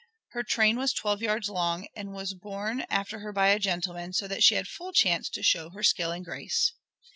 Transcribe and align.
Her 0.29 0.41
train 0.41 0.77
was 0.77 0.93
twelve 0.93 1.21
yards 1.21 1.47
long 1.47 1.87
and 1.95 2.11
was 2.11 2.33
borne 2.33 2.85
after 2.89 3.19
her 3.19 3.31
by 3.31 3.49
a 3.49 3.59
gentleman, 3.59 4.13
so 4.13 4.27
that 4.27 4.41
she 4.43 4.55
had 4.55 4.67
full 4.67 4.91
chance 4.93 5.29
to 5.29 5.43
show 5.43 5.69
her 5.69 5.83
skill 5.83 6.09
and 6.11 6.25
grace. 6.25 6.73